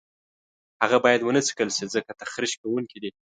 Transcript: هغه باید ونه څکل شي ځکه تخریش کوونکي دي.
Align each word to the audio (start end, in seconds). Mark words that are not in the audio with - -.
هغه 0.81 0.97
باید 1.03 1.21
ونه 1.23 1.41
څکل 1.47 1.69
شي 1.77 1.85
ځکه 1.95 2.11
تخریش 2.21 2.53
کوونکي 2.61 2.97
دي. 3.03 3.11